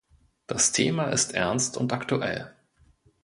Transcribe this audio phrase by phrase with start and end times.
[0.47, 2.51] Das Thema ist ernst und aktuell.